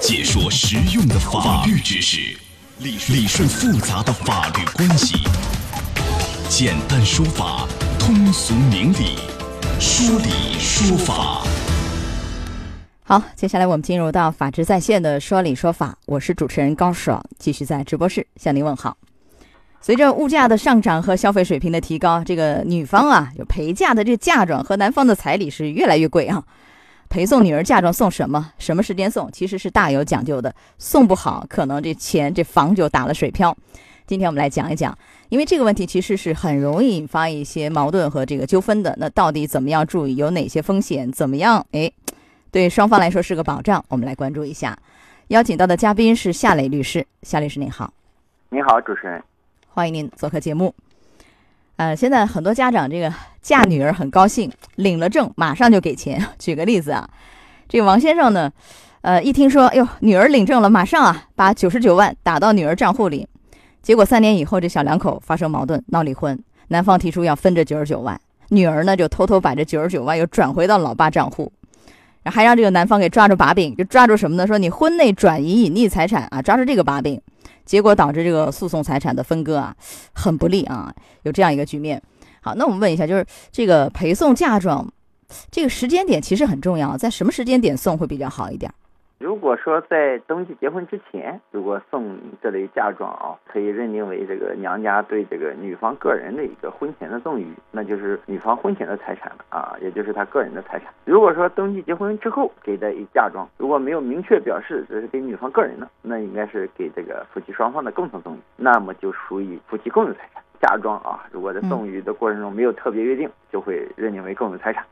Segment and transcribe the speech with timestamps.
[0.00, 2.36] 解说实用的法律知识，
[2.78, 5.16] 理理顺复杂的法律关系，
[6.48, 7.66] 简单说法，
[7.98, 9.16] 通俗明理，
[9.80, 11.42] 说理说法。
[13.02, 18.96] 好，接下来我们进入到法治在线的说理说法，我是主持人高爽，继续在直播室向您问好。
[19.80, 26.44] 随着物价的上涨和消费水平的提高，这个女方啊，就陪嫁的这嫁妆和男方的彩礼是越来越贵啊。
[27.08, 28.52] 陪送女儿嫁妆送什么？
[28.58, 29.30] 什么时间送？
[29.32, 30.54] 其实是大有讲究的。
[30.78, 33.56] 送不好，可能这钱这房就打了水漂。
[34.06, 34.96] 今天我们来讲一讲，
[35.28, 38.94] 因为这个问题其实是很容易引发一些矛盾和这个纠纷的。
[38.98, 40.16] 那到底怎么样注意？
[40.16, 41.10] 有哪些风险？
[41.10, 41.66] 怎么样？
[41.72, 41.90] 哎，
[42.50, 43.84] 对双方来说是个保障。
[43.88, 44.78] 我们来关注一下。
[45.28, 47.04] 邀请到的嘉宾是夏磊律师。
[47.22, 47.92] 夏律师您好。
[48.50, 49.20] 你好，主持人。
[49.68, 50.72] 欢迎您做客节目。
[51.76, 53.12] 呃，现在很多家长这个
[53.42, 56.24] 嫁女儿很高兴，领了证马上就给钱。
[56.38, 57.08] 举个例子啊，
[57.68, 58.50] 这个王先生呢，
[59.02, 63.28] 呃，一听说哟女儿领证了，马上啊把九十九万打到女儿账户里。
[63.82, 66.38] 结果三年以后，这小两口发生矛盾，闹离婚。
[66.68, 71.52] 男方提出要分这九十九万，女儿呢就偷偷把这九十九万又转回到老爸账户，
[72.24, 74.46] 还让这个男方给抓住把柄，就抓住什么呢？
[74.46, 77.20] 说你婚内转移隐匿财产啊，抓住这个把柄。
[77.66, 79.76] 结果导致这个诉讼财产的分割啊，
[80.14, 82.02] 很不利啊，有这样一个局面。
[82.40, 84.88] 好，那我们问一下，就是这个陪送嫁妆，
[85.50, 88.72] 这个时间点其实很重要，在什么时间点送会比较好一点？
[89.18, 100.92] 如果说在登记结婚之前，如果送这类嫁妆啊，可以认定为这个娘家对这个女方个人的一个婚前的赠与，那就是女方婚前的财产了啊，也就是她个人的财产。
[101.06, 110.42] 如果说登记结婚之后给的一嫁妆，如果没有明确表示这是给女方个人的，那应该是给这个夫妻双方的共同赠与，那么就属于夫妻共有财产。
[110.60, 114.84] 嫁妆啊，如果在赠与的过程中没有特别约定，就会认定为共有财产。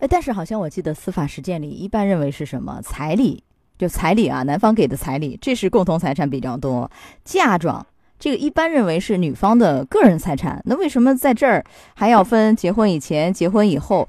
[0.00, 3.44] 哎，但是好像我记得司法实践里一般认为是什么彩礼。
[3.78, 6.90] 就彩礼啊，男方给的彩礼，这是共同财产比较多。
[7.24, 7.86] 嫁妆
[8.18, 14.08] 这个一般认为是女方的个人财产，那为什么在这儿还要分结婚以前、结婚以后？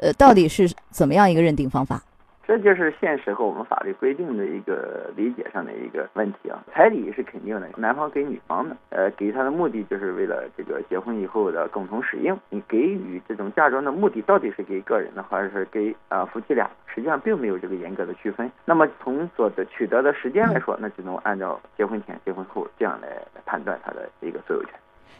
[0.00, 2.02] 呃，到底是怎么样一个认定方法？
[2.44, 6.62] 这就是现实和我们法律规定的一个理解上的一个问题啊。
[6.72, 12.38] 彩礼是肯定的，男方给女方的，呃，给他的目的就是为了这个结婚以后的共同使用。
[12.50, 16.68] 你给予这种嫁妆的目的到底是给个人的，还是给啊夫妻俩？
[16.86, 18.50] 实际上并没有这个严格的区分。
[18.64, 24.72] 那么从所得取得的时间来说，那只能按照结婚前、结婚后这样来判断他的一个所有权。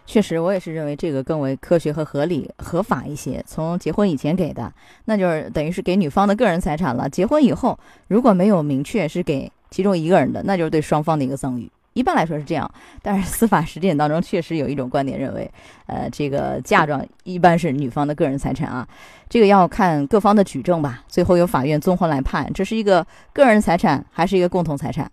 [0.04, 3.42] 确实，我也是认为这个更为科学和合理、合法一些。
[3.46, 4.72] 从结婚以前给的，
[5.06, 7.08] 那就是等于是给女方的个人财产了。
[7.08, 11.70] 结婚以后，如果没有明确是给其中一个人的，那就是对双方的一个赠与。
[11.94, 12.70] 一般来说是这样，
[13.02, 15.50] 但是司法实践当中确实有一种观点认为，
[15.86, 18.86] 呃，这个嫁妆一般是女方的个人财产啊。
[19.28, 25.10] 这个要看各方的举证吧，最后由法院综合来判，这是一个个人财产还是一个共同财产。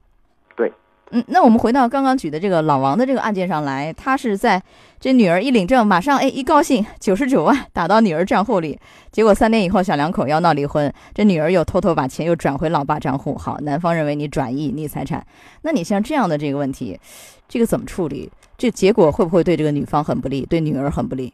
[0.55, 0.71] 对
[1.11, 4.61] 嗯，那我们回到刚刚举的这个老王的这个案件上来，他是在
[4.99, 8.79] 这女儿一领证，马上哎一高兴，九十九万打到女儿账户里，
[9.11, 13.35] 结果三年以后小两口要闹离婚，这女儿又偷偷把钱又转回老爸账户。
[13.35, 15.25] 好，男方认为你转移逆财产，
[15.63, 16.99] 那你像这样的这个问题，
[17.47, 18.31] 这个怎么处理？
[18.57, 21.33] 这结果会不会对这个女方很不利，对女儿很不利？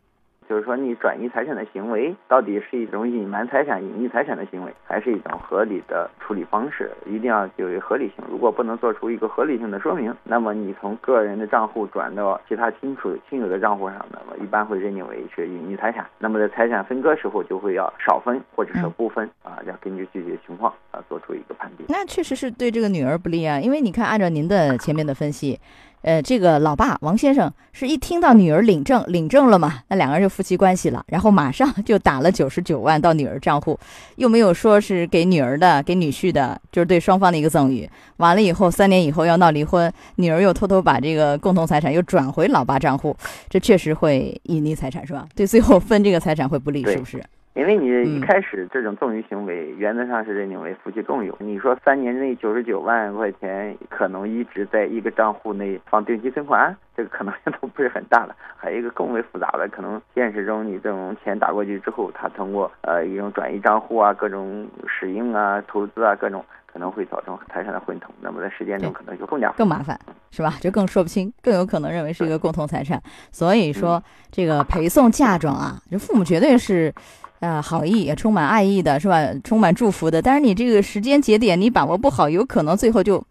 [0.55, 6.89] 就是说，你转移财产的行为到底是一种隐瞒财产、隐匿财产的行为，还是一种合理的处理方式？
[7.05, 8.23] 一定要具有合理性。
[8.29, 16.05] 如果不能做出一个合理性的说明，那么你从个人的账户转到其他亲属亲友的账户上，那么一般会认定为是隐匿财产。
[16.19, 21.85] 那么在财产分割时候，就会要少分或者是不分啊，要根据具体的情况啊做出一个判定。
[21.89, 25.59] 那确实是对这个女儿不利啊，因为你看，按照您的前面的分析。
[26.05, 33.77] 呃，这个老爸王先生是一听到女儿领证，领证了嘛，那两个人就夫妻关系了，然后马上就打了九十九万到女儿账户，
[34.17, 37.89] 又没有说是给女儿的，给女婿的，就是对双方的一个赠与。
[38.17, 43.17] 完了以后，三年以后要闹离婚，女儿又偷偷把这个共同财产又转回老爸账户，
[43.49, 45.27] 这确实会隐匿财产，是吧？
[45.33, 47.23] 对，最后分这个财产会不利，是不是？
[47.55, 51.33] 因为你一开始这种赠与行为，原则上是认定为夫妻共有。
[51.39, 58.35] 你说三年内九十九万块钱可能一直在一个账户内放定期存款，这个可能性都不是很大了。
[58.57, 68.13] 还有一个更为复杂的，可能现实中你这种钱打过去之后，他通过呃一种转移账户啊、各种使用啊、投资啊各种，可能会造成财产的混同。
[68.19, 69.97] 那么在实践中可能就更加更麻烦，
[70.35, 70.57] 是吧？
[70.59, 73.01] 就更说不清，更有可能认为是一个共同财产。
[73.31, 76.93] 所以说这个陪送嫁妆啊，这父母绝对是。
[77.41, 79.21] 啊，好意也充满爱意的是吧？
[79.43, 83.23] 充满祝福的，但是你这个时间节点你把握不好，有可能最后就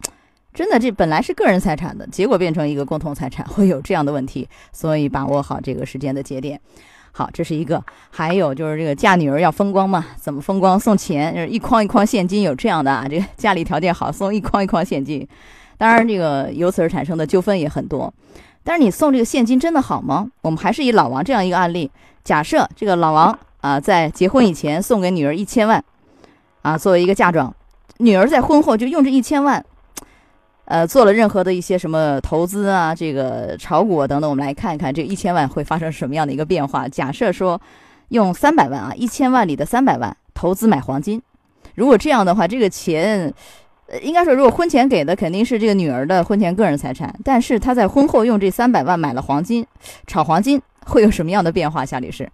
[0.53, 4.47] 真的这本来是个人财产的结果变成一个共同财产，会有这样的问题。
[4.71, 6.57] 所以把握好这个时间的节点。
[7.11, 7.83] 好，这是一个。
[8.09, 10.05] 还有就是这个嫁女儿要风光嘛？
[10.17, 10.79] 怎么风光？
[10.79, 13.07] 送钱，就是一筐一筐现金，有这样的啊。
[13.09, 15.27] 这个家里条件好，送一筐一筐现金。
[15.77, 18.13] 当然，这个由此而产生的纠纷也很多。
[18.63, 20.29] 但是你送这个现金真的好吗？
[20.41, 21.91] 我们还是以老王这样一个案例，
[22.23, 25.83] 假设这个老王啊，在结婚以前送给女儿一千万，
[26.61, 27.53] 啊，作为一个嫁妆，
[27.97, 29.63] 女儿在婚后就用这一千万。
[30.67, 36.87] 呃，做了任何的一些什么投资啊，这个炒股等等，我们来看一看这一千万会发生什么样的一个变化。
[36.87, 37.61] 假设说
[38.09, 41.21] 用三百万啊，一千万里的三百万投资买黄金，
[41.75, 43.31] 如果这样的话，这个钱，
[44.01, 49.65] 应该说如果婚前给的肯定是这个女儿的婚前个人财产，但是他在婚后用这三百万买了黄金，
[50.07, 51.85] 炒黄金会有什么样的变化？
[51.85, 52.29] 夏律师。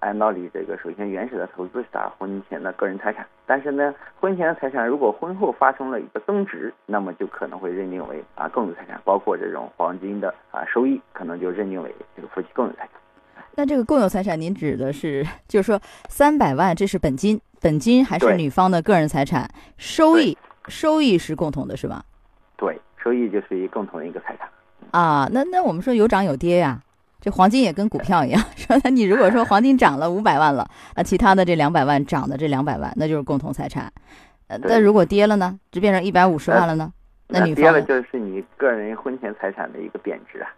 [0.00, 12.90] 按道理，这个首先原始的投资是他婚前的个人财产，但是呢，婚前的财产如果婚后发生了一个增值，那么就可能会认定为啊共有财产，包括这种黄金的啊收益，可能就认定为这个夫妻共有财产。
[13.56, 19.48] 那这个共有财产，您指的是就是说三百万这是本金，本金还是女方的个人财产，
[19.78, 20.36] 收益
[20.68, 22.04] 收益是共同的，是吧？
[22.56, 24.48] 对，收益就是一共同的一个财产。
[24.90, 26.80] 啊，那那我们说有涨有跌呀。
[27.18, 33.92] 这黄金也跟股票一样， 说你如果说黄金涨了五百万了，那其他的这两百万涨的这两百万，那就是共同财产。
[34.46, 36.92] 呃，那如果跌了呢，就变成一百五十万了呢？
[37.28, 40.48] 那女方跌了就是你个人婚前财产的一个贬值啊。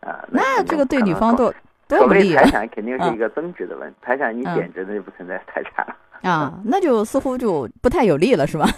[0.00, 1.54] 啊，那这个对女方多
[1.88, 2.44] 多不利啊。
[2.44, 5.96] 财产肯定是一个增值的问题，财产你贬值那就不存在财产了。
[6.22, 8.68] 啊， 那就似乎就不太有利了，是吧？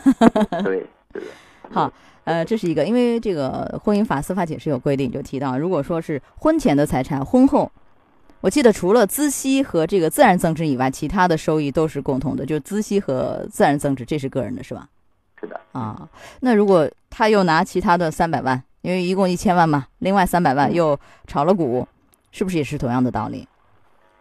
[0.64, 1.22] 对，对。
[1.70, 1.92] 好。
[2.24, 7.72] 呃，这是一个，因为这个婚姻法司法解释有规定，就提到，如果说是婚前的财产，婚后，
[8.42, 14.86] 我记得除了孳息和这个自然增值以外，其他的收益都是共同的，就孳息和自然增值，这是个人的，是吧？
[15.40, 15.58] 是的。
[15.72, 16.06] 啊，
[16.40, 21.88] 那如果他又拿其他的三百万，因为一共一千万嘛，另外三百万又炒了股，
[22.30, 23.46] 是不是也是同样的道理？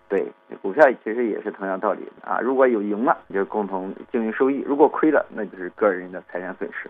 [0.09, 0.25] 对，
[0.61, 2.39] 股票其实也是同样道理啊。
[2.39, 6.89] 如果有赢了，就是共同经营收益；如果亏了，那就是个人的财产损失。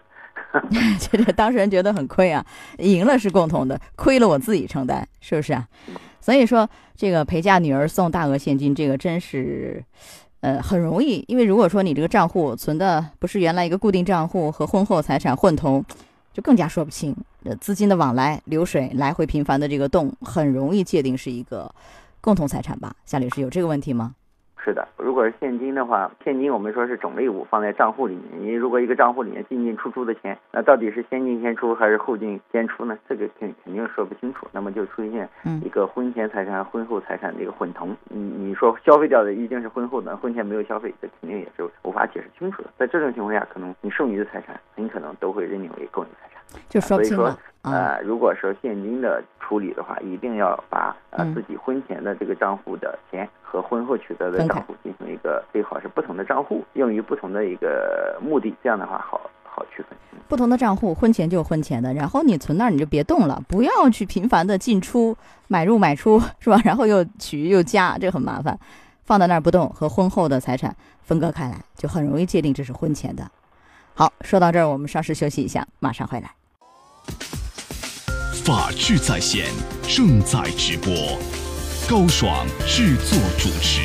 [1.00, 2.46] 这这当事人觉得很亏啊，
[2.78, 5.68] 赢了是共同的，亏了我自己承担，是不是啊？
[6.22, 9.84] 所以说，这个陪嫁女儿送大额现金，这个真是，
[10.42, 11.26] 呃，很容易。
[11.28, 15.84] 因为如果说你这个账户存的不是原来一个固定账户和婚后财产混同，
[16.38, 17.16] 就更加说不清。
[17.46, 21.74] 呃，资金的往来流水来回频繁的这个动，很容易界定是一个
[22.22, 22.96] 共同财产吧？
[23.08, 24.14] 夏律师有这个问题吗？
[24.68, 28.24] 是的，如果是现金的话，现金我们说是种类物放在账户里面。
[28.38, 33.00] 你如果一个账户里面进进出出的钱，那到底是先进先出还是后进先出呢？
[33.08, 34.46] 这个肯肯定说不清楚。
[34.52, 35.30] 那么就出现
[35.64, 37.96] 一个婚前财产、婚后财产的一个混同。
[38.10, 42.70] 你你说消费掉的一定是婚后的，婚前没有消费，这肯定也是无法解释清楚的。
[42.78, 47.40] 在这种情况下，可能你剩余的财产很可能都会认定为共有财产，就说不清了。
[47.72, 59.98] 呃，如果说现金的处理的话，一定要把呃自己婚前的这个账户的钱和婚后取得的账户进行一个最好是不同的账户，用于不同的一个目的，这样的话好好区分。
[60.28, 65.16] 不同的账户，婚前就婚前的，然后你存那儿你就别动了，不要去频繁的进出
[65.48, 66.60] 买入买出是吧？
[66.66, 68.58] 然后又取又加，这很麻烦。
[69.06, 73.24] 放在那儿不动，和婚后的财产分割开来，就很容易界定这是婚前的。
[73.94, 76.32] 好，说到这儿，我们稍事休息一下，马上回来。
[78.48, 79.48] 法治在线
[79.90, 81.20] 正在直播，
[81.86, 83.82] 高爽制作主持。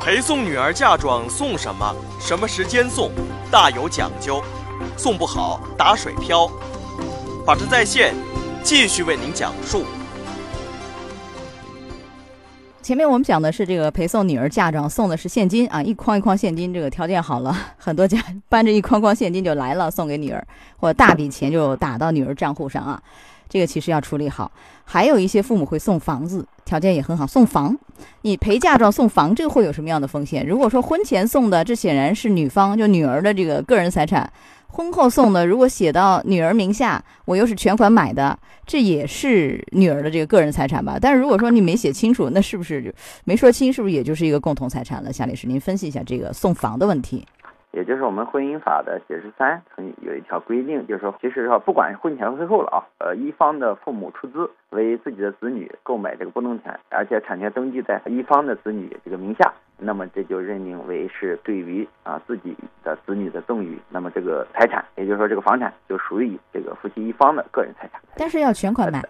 [0.00, 1.92] 陪送女儿嫁妆送什么？
[2.20, 3.10] 什么时间送？
[3.50, 4.40] 大有讲究，
[4.96, 6.48] 送不好打水漂。
[7.44, 8.14] 法治在线
[8.62, 9.84] 继续为您讲述。
[12.88, 18.18] 前面我们讲的是这个陪送女儿嫁妆，送的是现金啊，一筐一筐现金，这个条件好了，很多家
[18.48, 20.42] 搬着一筐筐现金就来了，送给女儿，
[20.78, 22.98] 或大笔钱就打到女儿账户上啊，
[23.46, 24.50] 这个其实要处理好。
[24.86, 27.76] 还有一些父母会送房子，条件也很好，送房，
[28.22, 30.46] 你陪嫁妆送房，这个会有什么样的风险？
[30.46, 34.32] 如果说婚前送的，这显然是女方就女儿的这个个人财产。
[34.70, 40.98] 婚后送的，如果写到女儿名下，我又是全款买的，这也是女儿的这个个人财产吧？
[41.00, 42.94] 但是如果说你没写清楚，那是不是
[43.24, 45.12] 没说清，是不是也就是一个共同财产了？
[45.12, 47.26] 夏律师，您分析一下这个送房的问题。
[47.72, 68.00] 也就是我们婚姻法的解释三曾有一条规定，就是说，其实说不管婚前婚后了啊，呃，一方的父母出资为自己的子女购买这个不动产，而且产权登记在一方的子女这个名下，那么这就认定为是对于啊自己的子女的赠与，那么这个财产，也就是说这个房产就属于这个夫妻一方的个人财产。
[68.16, 69.02] 但是要全款买，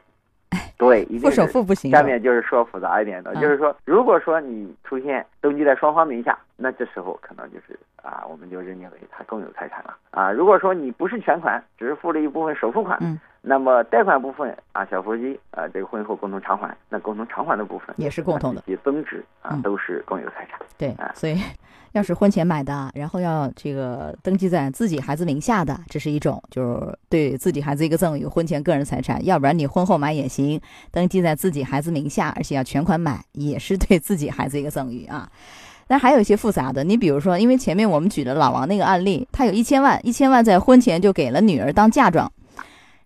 [0.79, 1.91] 对，一定付首付不行。
[1.91, 10.31] 下面就是说复杂一点的，嗯就是说，如果说你出现登记在双方名下，那这时候可能就是啊，我们就认定为他共有财产了啊。
[10.31, 13.19] 如果说你不是全款，只是付了一部分首付款，嗯
[13.49, 20.61] 那么贷款部分啊，小夫妻啊这个婚后共同偿还，那共同偿还的部分也是共同的以及增值啊嗯都是共有财产。
[20.77, 21.41] 对啊，所以
[21.93, 30.61] 要是婚前买的，然后要这个登记在自己孩子名下的，这是一种，就是对自己孩子一个赠与，婚前个人财产；要不然你婚后买也行，
[30.93, 35.27] 登记在自己孩子名下，而且要全款买，也是对自己孩子一个赠与啊。
[35.89, 42.31] 那还有一些复杂的，你比如说，因为前面我们举的老王那个案例，他有一千万，一千万在婚前就给了女儿当嫁妆，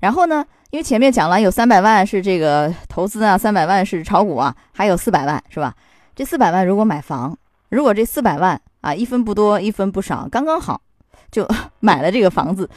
[0.02, 5.72] 然后呢，因为前面讲了有三百万是这个投资啊，三百万是炒股啊，还有四百万是吧？
[6.16, 10.80] 这四百万如果买房，如果这四百万啊一分不多一分不少，刚刚好
[11.30, 11.46] 就
[11.78, 12.68] 买了这个房子，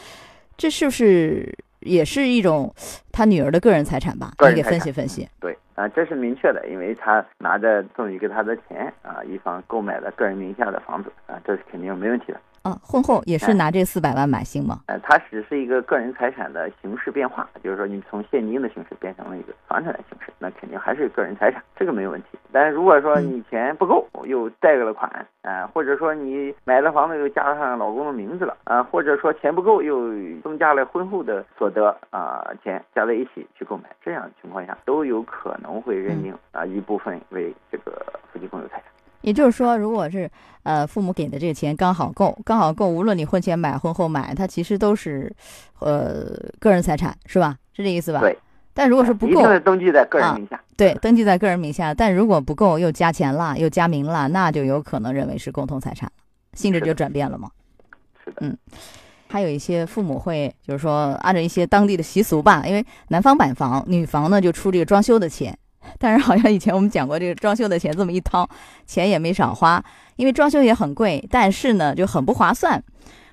[0.56, 2.72] 这是不是也是一种
[3.12, 4.32] 他女儿的个人财产吧？
[4.50, 5.28] 你给分析分析。
[5.40, 12.40] 对啊，这是明确的，因为他拿着赠与给他的钱啊，一方购买了个人名下的房子啊，这是肯定没问题的。
[12.66, 14.80] 啊，婚后也是哎拿这四百万买行吗？
[14.88, 22.40] 呃，它只是一个个人财产的形式变化，就是说你从现金的形式变成了一个房产的形式，那肯定还是个人财产，这个没有问题。
[22.52, 25.08] 但是如果说你钱不够，又贷了款，
[25.44, 30.10] 啊、或者说你买了房子又加上老公的名字了，啊、或者说钱不够又
[30.42, 37.92] 增加了婚后的所得啊、钱加在一起去购买，这样的情况下都有可能会认定啊、一部分为这个
[38.34, 38.86] 夫妻共有财产。
[39.26, 40.30] 也就是说，如果是
[40.62, 45.36] 呃父母给的这个钱刚好够，刚好够，无论你婚前买、婚后买，它其实都是
[45.80, 47.58] 呃个人财产，是吧？
[47.74, 48.20] 是这意思吧？
[48.20, 48.38] 对。
[48.74, 50.62] 但如果是不够一定，是登记在个人名下。
[50.78, 57.50] 对，登记在个人名下，但如果不够又加钱了，又加名了，那就有可能认为是共同财产了，性质就转变了嘛。
[58.24, 58.56] 是的。
[59.28, 65.58] 还有一些父母会，就是说按照一些当地的习俗吧，因为男方买房，女方呢就出这个装修的钱。
[65.98, 68.48] 但是好像以前我们讲过，这个装修的钱这么一掏，
[68.86, 69.84] 钱也没少花，
[70.16, 72.82] 因为装修也很贵，但是呢就很不划算。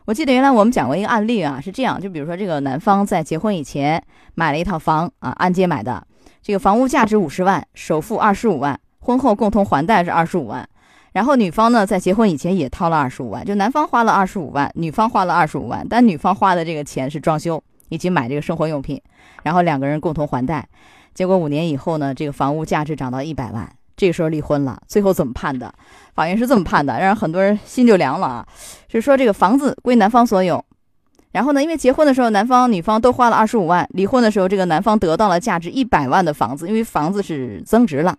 [0.04, 4.02] 我记得原来我们讲过一个案例啊，是这样，就比如说这个男方在结婚以前
[4.35, 6.04] 买了一套房啊，按揭买的，
[6.42, 10.68] 这个房屋价值五十万，首付二十五万，婚后共同还贷是二十五万。
[11.12, 19.00] 然后女方呢，在结婚以前也掏了二十五万，就男方花了二十五万，女方花了二十五万，但女方花的这个钱是装修以及买这个生活用品，
[19.42, 20.66] 然后两个人共同还贷。
[21.14, 24.81] 结果五年以后呢，这个房屋价值涨到一百万，这个时候离婚了。
[24.87, 25.73] 最后怎么判的？
[26.14, 28.47] 法院是这么判的，让很多人心就凉了啊，
[28.88, 30.64] 是说这个房子归男方所有。
[31.33, 38.16] 然后呢，因为结婚的时候男方女方都花了二十五万，离婚的时候这个男方得到了价值一百万的房子，因为房子是增值了，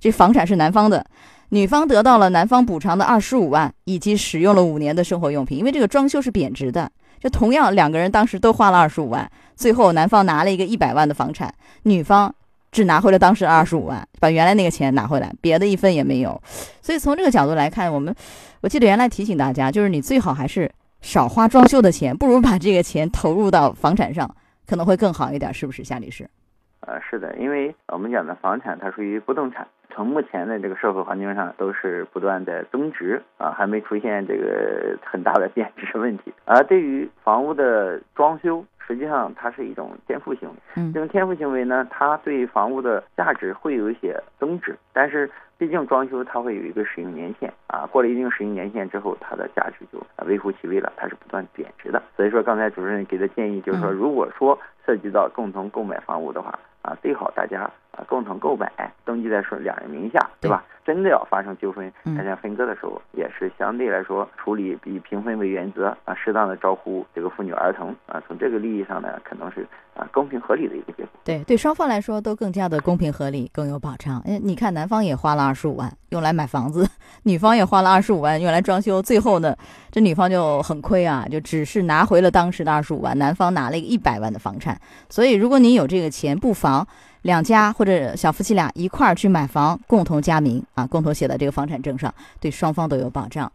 [0.00, 1.04] 这房产是男方的。
[1.50, 6.90] 女方得到了男方补偿的二十五万，以及使用了五年的生活用品，因为这个装修是贬值的。
[7.18, 11.52] 就同样两个人当时都花了二十五万，最后男方拿了一个一百万的房产，
[11.84, 12.32] 女方
[12.70, 16.40] 只拿回了当时二十五万，把原来那个钱拿回来，别的一分也没有。
[16.82, 18.14] 所以从这个角度来看，我们
[18.60, 24.28] 我记得原来提醒大家，就是你最好还是少花装修的钱，不如把这个钱投入到房产上，
[24.66, 26.28] 可能会更好一点，是不是，夏律师？
[26.80, 36.32] 呃，是的，因为我们讲的房产它属于不动产，从目前的这个社会环境上都是不断的增值啊，还没出现这个很大的 贬值问题。
[36.44, 40.54] 而对于房屋的装修，实际上它是一种天赋行为。
[40.76, 52.02] 嗯这种天赋行为呢，它对房屋的价值会有一些增值，但是毕竟装修它会有一个使用年限啊，过了一定使用年限之后，它的价值就啊微乎其微了，它是不断贬值的。
[52.16, 58.70] 所以说，刚才主任给的建议就是说，嗯如果说涉及到共同购买房屋的话，啊，最好大家啊共同购买，
[59.04, 60.64] 登记在说两人名下，对吧？
[60.84, 71.08] 真的要发生纠纷，嗯大家分割的时候，也是相对来说处理以平分为原则啊，适当的照顾这个妇女儿童啊，从这个利益上呢，可能是啊公平合理的一个结果。
[71.24, 74.20] 对对，双方来说都更加的公平合理，更有保障。
[74.24, 76.88] 哎，你看男方也花了二十五万用来买房子，
[77.24, 79.56] 女方也花了二十五万用来装修，最后呢，
[79.90, 84.80] 这女方就很亏啊，就只是拿回了当时的二十五万，男方拿了一个一百万的房产。
[85.08, 86.86] 所以，如果你有这个钱，不妨
[87.26, 93.50] 两家或者小夫妻俩一块儿去买房，共同加名啊，共同写在这个房产证上，对双方都有保障。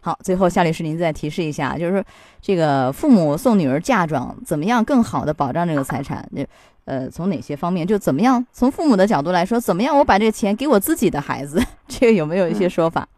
[0.00, 2.04] 好，最后夏律师您再提示一下，就是说
[2.40, 6.26] 这个父母送女儿嫁妆，怎么样更好的保障这个财产？
[6.34, 6.46] 就
[6.84, 7.84] 呃，从哪些方面？
[7.84, 8.46] 就怎么样？
[8.52, 11.60] 从父母的角度来说，怎么样我把这个钱给我自己的孩子？
[11.88, 13.08] 这个有没有一些说法？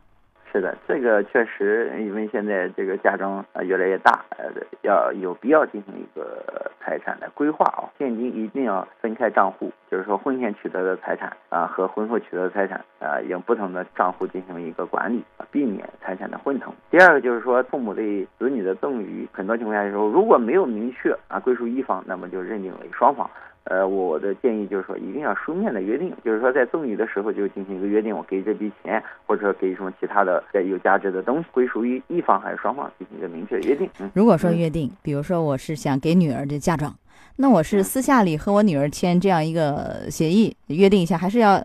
[0.51, 4.51] 是的，这个确实，因为现在这个家中啊越来越大，呃，
[4.83, 16.75] 要有必要进行一个财产的规划啊，现金一定要分开账户，就是说婚前取得的财产啊和婚后取得的财产啊，用不同的账户进行一个管理，啊避免财产的混同。
[16.91, 23.29] 第二个就是说，父母对子女的赠与，很多情况下时候如果没有明确啊归属一方，那么就认定为双方。
[23.69, 33.89] 呃，我的建议就是说，一定要书面的约定，就是说在赠与的时候就进行一个约定，我给这笔钱，或者说给什么其他的有价值的东西，归属于一方还是双方进行一个明确的约定。
[34.15, 36.95] 如果说约定，比如说我是想给女儿的嫁妆，
[37.37, 41.63] 那我是私下里和我女儿签这样一个协议，约定一下，还是要？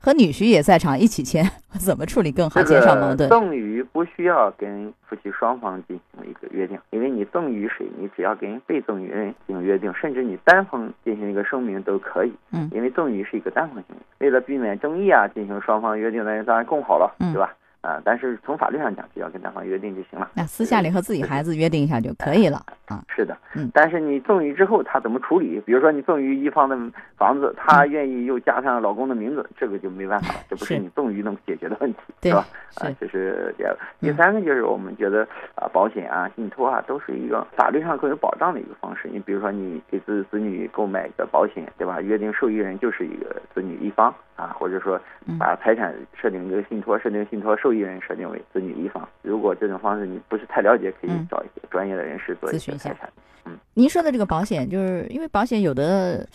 [0.00, 1.44] 和女婿也在场一起签，
[1.78, 3.28] 怎么处理更好，减少矛盾？
[3.28, 12.32] 赠与不需要跟夫妻双方进行一个约定，因为你赠与谁，你只要跟被赠与人进行约定，甚至你单方进行一个声明都可以。
[12.52, 17.52] 嗯，因为赠与是一个单方行为，为了避免争议啊，进行双方约定那当然更好了，对吧？
[17.88, 20.30] 啊，但是从法律上讲，只要跟男方约定就行了。
[20.34, 23.02] 那私下里和自己孩子约定一下就可以了啊。
[23.08, 23.70] 是的，嗯。
[23.72, 25.58] 但是你赠与之后，他怎么处理？
[25.64, 26.76] 比如说你赠与一方的
[27.16, 32.44] 房子，他愿意又加上老公的名字，这个就没办法了，这不是你赠与能解决的问题，是吧？
[32.76, 33.80] 啊，这是第二个。
[34.00, 39.08] 第三个就是我们觉得啊，保险啊、信托啊，都是一个法律上更有保障的一个方式。
[39.10, 42.02] 你比如说，你给子子女购买一个保险，对吧？
[42.02, 45.00] 约定受益人就是一个子女一方啊，或者说
[45.38, 48.42] 把财产设定一个信托，设定信托受益人设定为。
[48.52, 52.96] 子女一方，如果这种方式你不是太了解，可以找一些专业的人士做咨询一下。
[53.44, 56.26] 嗯，您说的这个保险，就是因为保险有的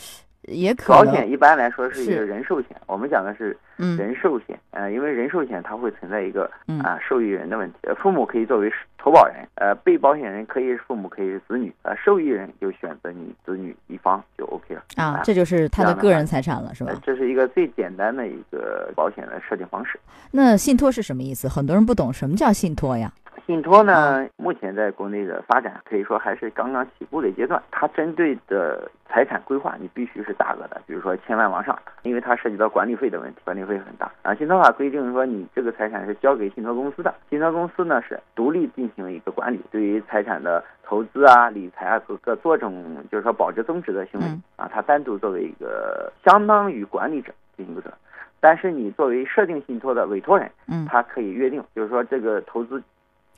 [0.43, 4.59] 也可保险一般来说是一个人寿险，我们讲的是人寿险。
[4.71, 6.49] 呃，因为人寿险它会存在一个
[6.83, 16.93] 啊受益人的问题，父母可以作为投保人，呃，被保险人可以是父母，可以是子女，呃，受益人就选择你子女一方就 OK 了啊，这就是他的个人财产了，是吧？
[17.03, 19.99] 这是一个最简单的一个保险的设定方式。
[20.31, 21.47] 那信托是什么意思？
[21.47, 23.11] 很多人不懂什么叫信托呀？
[23.45, 27.61] 信托呢，目前在国内的发展可以说还是刚刚起步的阶段。
[27.71, 34.11] 它针对的财产规划，你必须是大额的，比如说千万往上，因为它涉及到管理费的问题，管理费很大。
[34.23, 47.93] 啊，信托法规定说，你这个财产是交给信托公司的，信托公司呢是独立进行一个管理，对于财产的投资啊、理财啊各各多种，就是说保值增值的行为啊，它单独作为一个相当于管理者进行一个。
[48.39, 52.81] 但是你作为设定信托的委托人，嗯，他可以约定，就是说这个投资。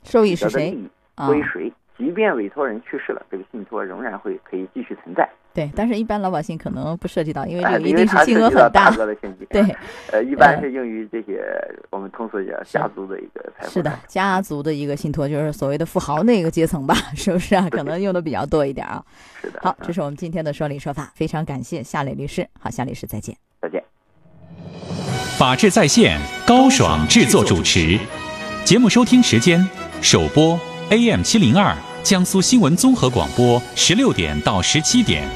[0.04, 0.74] 收益是谁？
[1.26, 1.70] 归谁？
[1.98, 5.28] 即便委托人去世了，这个信托仍然会可以继续存在。
[5.54, 8.90] 对，但是一般老百姓可能不涉及到，因为这个一定是金额很大。
[8.96, 9.46] 额的现金。
[9.48, 9.62] 对，
[10.12, 11.42] 呃，一般是用于这些
[11.88, 13.70] 我们通俗讲家族的一个财富。
[13.70, 17.66] 是的，家族的一个信托，就是所谓的富豪那个阶层吧， 是不是啊？
[17.70, 19.02] 可能用的比较多一点啊。
[19.40, 19.58] 是的。
[19.62, 22.46] 好，这是我们今天的说理说法，非常感谢夏磊律师。
[22.60, 23.34] 好，夏律师再见。
[23.62, 23.82] 再见。
[25.38, 27.98] 法治在线，高爽制作主持，
[28.62, 29.66] 节目收听时间。
[30.02, 31.74] 首播 AM 七零二
[32.06, 35.28] 江苏新闻综合广播十六点到十七点，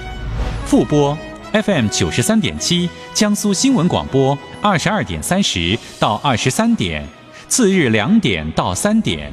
[0.64, 1.18] 复播
[1.52, 7.04] FM 九十三点七江苏新闻广播二十二点三十到二十三点，
[7.48, 9.32] 次日两点到三点。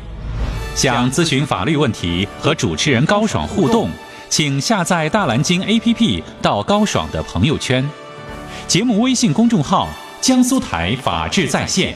[0.74, 3.92] 想咨询法律问题和主持人高爽互动，
[4.32, 7.88] 请下载大蓝鲸 APP 到高爽的朋友圈，
[8.68, 9.88] 节目微信公众号
[10.20, 11.96] 江苏台法治在线。